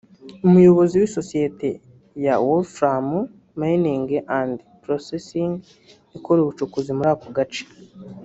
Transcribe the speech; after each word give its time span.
Umuyobozi 0.47 0.93
w’ 0.97 1.03
isosiyete 1.09 1.69
ya 2.25 2.35
Wolfram 2.45 3.07
Mining 3.59 4.07
and 4.39 4.55
Processing 4.83 5.53
ikora 6.17 6.37
ubucukuzi 6.41 6.91
muri 6.97 7.09
ako 7.15 7.27
gace 7.37 7.63